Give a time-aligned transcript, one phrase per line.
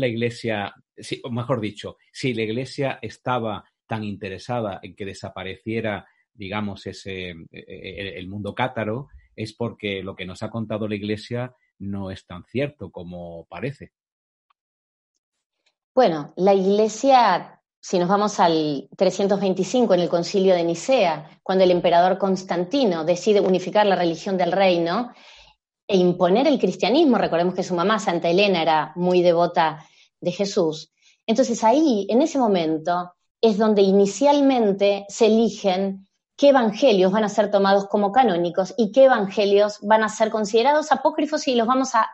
[0.00, 0.74] la Iglesia,
[1.22, 7.36] o mejor dicho, si la Iglesia estaba tan interesada en que desapareciera, digamos, ese, e,
[7.52, 12.26] e, el mundo cátaro, es porque lo que nos ha contado la Iglesia no es
[12.26, 13.92] tan cierto como parece.
[15.94, 21.70] Bueno, la Iglesia, si nos vamos al 325 en el concilio de Nicea, cuando el
[21.70, 25.12] emperador Constantino decide unificar la religión del reino,
[25.88, 27.16] e imponer el cristianismo.
[27.18, 29.84] Recordemos que su mamá, Santa Elena, era muy devota
[30.20, 30.92] de Jesús.
[31.26, 37.50] Entonces ahí, en ese momento, es donde inicialmente se eligen qué evangelios van a ser
[37.50, 42.08] tomados como canónicos y qué evangelios van a ser considerados apócrifos y los vamos a,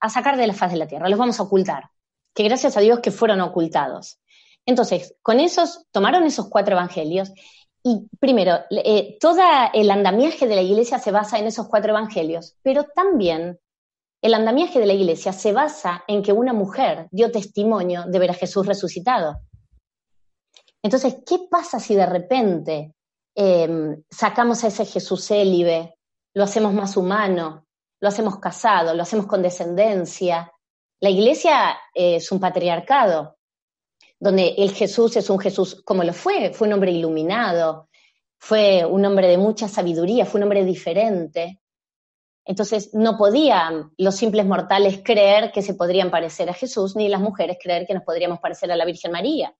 [0.00, 1.90] a sacar de la faz de la tierra, los vamos a ocultar.
[2.34, 4.20] Que gracias a Dios que fueron ocultados.
[4.66, 7.32] Entonces, con esos, tomaron esos cuatro evangelios
[7.88, 9.40] y primero, eh, todo
[9.72, 13.58] el andamiaje de la iglesia se basa en esos cuatro evangelios, pero también
[14.22, 18.30] el andamiaje de la iglesia se basa en que una mujer dio testimonio de ver
[18.30, 19.40] a Jesús resucitado.
[20.82, 22.92] Entonces, ¿qué pasa si de repente
[23.34, 25.94] em, sacamos a ese Jesús célibe,
[26.34, 27.64] lo hacemos más humano,
[28.00, 30.52] lo hacemos casado, lo hacemos con descendencia?
[31.00, 33.37] La iglesia es un patriarcado,
[34.20, 37.88] donde el Jesús es un Jesús como lo fue, fue un hombre iluminado,
[38.38, 41.60] fue un hombre de mucha sabiduría, fue un hombre diferente.
[42.44, 47.20] Entonces no podían los simples mortales creer que se podrían parecer a Jesús, ni las
[47.20, 49.54] mujeres creer que nos podríamos parecer a la Virgen María.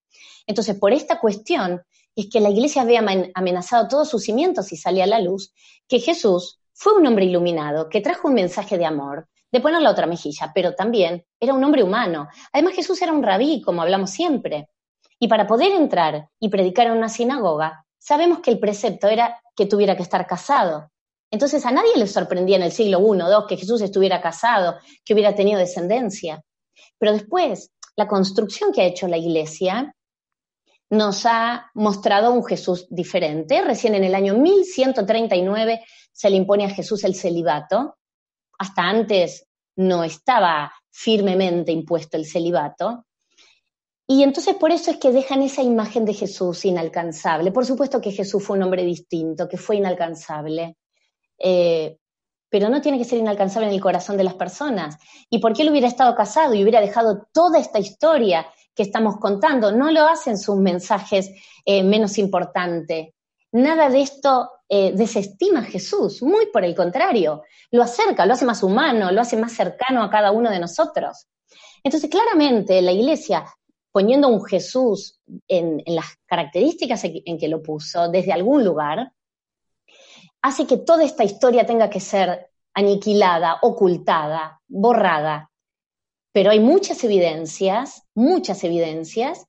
[0.46, 1.82] Entonces, por esta cuestión
[2.16, 5.52] es que la iglesia había amenazado todos sus cimientos y salía a la luz
[5.86, 9.90] que Jesús fue un hombre iluminado, que trajo un mensaje de amor, de poner la
[9.90, 12.28] otra mejilla, pero también era un hombre humano.
[12.52, 14.68] Además Jesús era un rabí, como hablamos siempre.
[15.18, 19.66] Y para poder entrar y predicar en una sinagoga, sabemos que el precepto era que
[19.66, 20.90] tuviera que estar casado.
[21.30, 25.14] Entonces a nadie le sorprendía en el siglo I, II que Jesús estuviera casado, que
[25.14, 26.42] hubiera tenido descendencia.
[26.98, 29.94] Pero después, la construcción que ha hecho la iglesia
[30.90, 33.60] nos ha mostrado un Jesús diferente.
[33.62, 37.97] Recién en el año 1139 se le impone a Jesús el celibato,
[38.58, 39.46] hasta antes
[39.76, 43.06] no estaba firmemente impuesto el celibato.
[44.06, 47.52] Y entonces por eso es que dejan esa imagen de Jesús inalcanzable.
[47.52, 50.76] Por supuesto que Jesús fue un hombre distinto, que fue inalcanzable,
[51.38, 51.98] eh,
[52.48, 54.96] pero no tiene que ser inalcanzable en el corazón de las personas.
[55.28, 59.18] ¿Y por qué él hubiera estado casado y hubiera dejado toda esta historia que estamos
[59.18, 59.72] contando?
[59.72, 61.30] No lo hacen sus mensajes
[61.64, 63.10] eh, menos importantes.
[63.52, 68.44] Nada de esto eh, desestima a Jesús, muy por el contrario, lo acerca, lo hace
[68.44, 71.26] más humano, lo hace más cercano a cada uno de nosotros.
[71.82, 73.46] Entonces, claramente, la iglesia,
[73.90, 79.12] poniendo un Jesús en, las características en que lo puso, desde algún lugar,
[80.42, 85.50] hace que toda esta historia tenga que ser aniquilada, ocultada, borrada.
[86.32, 89.46] Pero hay muchas evidencias, muchas evidencias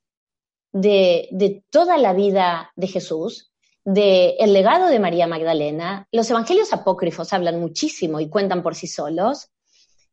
[0.72, 3.49] de, de toda la vida de Jesús,
[3.92, 9.50] del legado de María Magdalena, los evangelios apócrifos hablan muchísimo y cuentan por sí solos.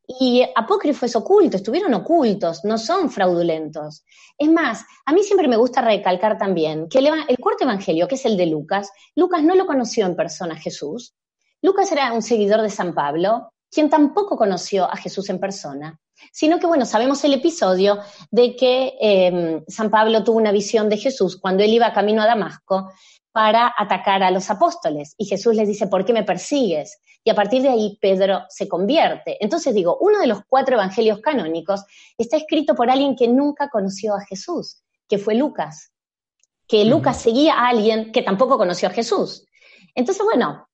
[0.08, 4.04] Y apócrifo es oculto, estuvieron ocultos, no son fraudulentos.
[4.38, 8.14] Es más, a mí siempre me gusta recalcar también que el, el, cuarto evangelio, que
[8.14, 11.14] es el de Lucas, Lucas no lo conoció en persona a Jesús.
[11.60, 16.00] Lucas era un seguidor de San Pablo, quien tampoco conoció a Jesús en persona,
[16.32, 17.98] sino que, bueno, sabemos el episodio
[18.30, 22.26] de que eh, San Pablo tuvo una visión de Jesús cuando él iba camino a
[22.26, 22.90] Damasco
[23.36, 25.14] para atacar a los apóstoles.
[25.18, 27.02] Y Jesús les dice, ¿por qué me persigues?
[27.22, 29.36] Y a partir de ahí Pedro se convierte.
[29.44, 31.84] Entonces digo, uno de los cuatro evangelios canónicos
[32.16, 35.92] está escrito por alguien que nunca conoció a Jesús, que fue Lucas.
[36.66, 39.44] Que Lucas seguía a alguien que tampoco conoció a Jesús.
[39.94, 40.66] Entonces, bueno,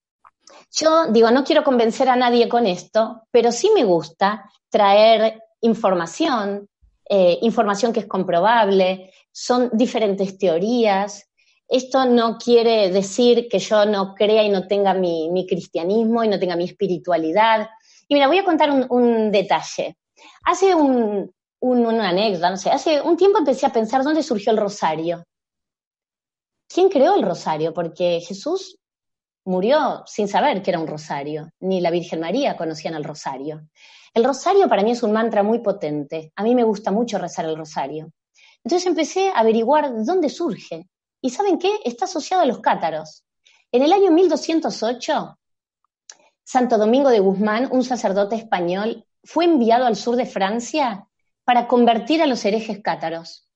[0.70, 6.69] yo digo, no quiero convencer a nadie con esto, pero sí me gusta traer información,
[7.09, 11.29] eh, información que es comprobable, son diferentes teorías,
[11.72, 16.38] esto no quiere decir que yo no crea y no tenga mi, cristianismo y no
[16.38, 17.66] tenga mi espiritualidad.
[18.06, 19.96] Y mira, voy a contar un, detalle.
[20.44, 24.58] Hace un, una anécdota, no sé, hace un tiempo empecé a pensar dónde surgió el
[24.58, 25.24] rosario.
[26.69, 27.72] ¿Quién creó el rosario?
[27.72, 28.78] Porque Jesús
[29.46, 33.68] murió sin saber que era un rosario, ni la Virgen María conocían el rosario.
[34.12, 36.32] El rosario para mí es un mantra muy potente.
[36.36, 38.10] A mí me gusta mucho rezar el rosario.
[38.62, 40.86] Entonces empecé a averiguar dónde surge.
[41.24, 41.70] ¿Y saben qué?
[41.84, 43.24] Está asociado a los cátaros.
[43.70, 45.38] En el año 1208,
[46.42, 51.06] Santo Domingo de Guzmán, un sacerdote español, fue enviado al sur de Francia
[51.44, 53.48] para convertir a los herejes cátaros.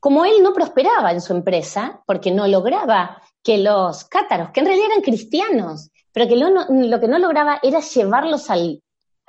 [0.00, 4.66] Como él no prosperaba en su empresa, porque no lograba que los cátaros, que en
[4.66, 8.80] realidad eran cristianos, pero que lo, que no lograba era llevarlos al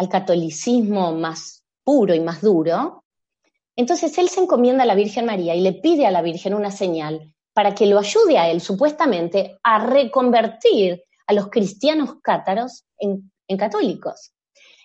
[0.10, 3.04] catolicismo más puro y más duro,
[3.76, 6.72] entonces él se encomienda a la Virgen María y le pide a la Virgen una
[6.72, 13.32] señal para que lo ayude a él, supuestamente, a reconvertir a los cristianos cátaros en,
[13.58, 14.32] católicos.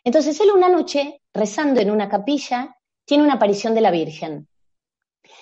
[0.04, 4.48] Entonces él una noche, rezando en una capilla, tiene una aparición de la Virgen.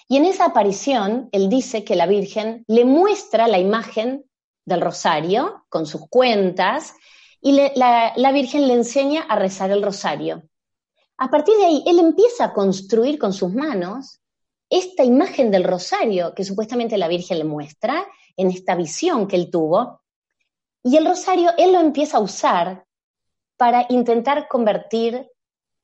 [0.09, 4.25] Y en esa aparición, él dice que la Virgen le muestra la imagen
[4.65, 6.95] del rosario con sus cuentas
[7.41, 10.45] y la, Virgen le enseña a rezar el rosario.
[11.19, 14.21] A partir de ahí, él empieza a construir con sus manos
[14.73, 18.07] esta imagen del rosario que supuestamente la Virgen le muestra
[18.39, 20.01] en esta visión que él tuvo.
[20.83, 22.87] Y el rosario él lo empieza a usar
[23.59, 25.31] para intentar convertir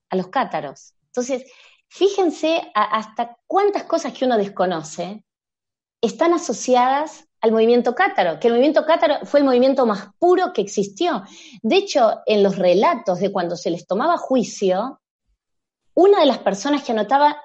[0.08, 0.94] a los cátaros.
[1.04, 1.44] Entonces,
[1.86, 5.22] fíjense hasta cuántas cosas que uno desconoce
[6.00, 10.62] están asociadas al movimiento cátaro, que el movimiento cátaro fue el movimiento más puro que
[10.62, 11.24] existió.
[11.60, 15.02] De hecho, en los relatos de cuando se les tomaba juicio,
[15.92, 17.36] una de las personas que anotaba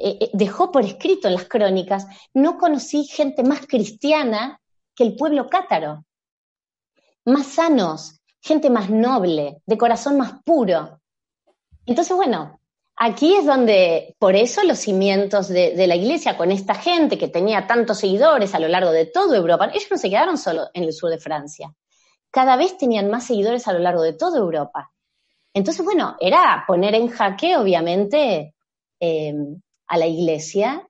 [0.00, 4.60] eh, eh, dejó por escrito en las crónicas, no conocí gente más cristiana
[4.94, 6.04] que el pueblo cátaro,
[7.24, 11.00] más sanos, gente más noble, de corazón más puro.
[11.84, 12.60] Entonces, bueno,
[12.94, 17.66] aquí es donde, por eso los cimientos de, la iglesia, con esta gente que tenía
[17.66, 20.92] tantos seguidores a lo largo de toda Europa, ellos no se quedaron solo en el
[20.92, 21.74] sur de Francia,
[22.30, 24.92] cada vez tenían más seguidores a lo largo de toda Europa.
[25.52, 28.54] Entonces, bueno, era poner en jaque, obviamente,
[29.00, 29.34] eh,
[29.88, 30.86] a la iglesia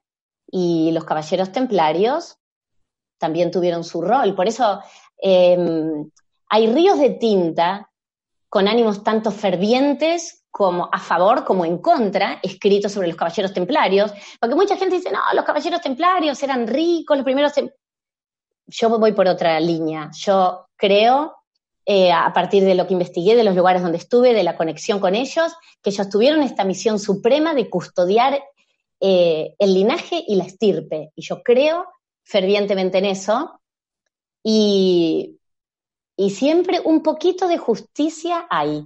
[0.51, 2.37] y los caballeros templarios
[3.17, 4.35] también tuvieron su rol.
[4.35, 4.81] Por eso
[5.17, 6.09] em,
[6.49, 7.89] hay ríos de tinta
[8.47, 14.11] con ánimos tanto fervientes como a favor como en contra, escritos sobre los caballeros templarios,
[14.39, 17.53] porque mucha gente dice, no, los caballeros templarios eran ricos, los primeros...
[18.65, 20.11] Yo voy por otra línea.
[20.15, 21.35] Yo creo,
[21.85, 24.99] eh, a partir de lo que investigué, de los lugares donde estuve, de la conexión
[24.99, 28.39] con ellos, que ellos tuvieron esta misión suprema de custodiar
[28.99, 31.11] eh, el linaje y la estirpe.
[31.15, 31.87] Y yo creo
[32.23, 33.61] fervientemente en eso.
[34.43, 35.39] Y,
[36.15, 38.85] y siempre un poquito de justicia hay.